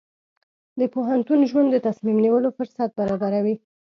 د 0.79 0.81
پوهنتون 0.93 1.39
ژوند 1.49 1.67
د 1.71 1.77
تصمیم 1.87 2.17
نیولو 2.25 2.49
فرصت 2.57 2.89
برابروي. 2.99 3.55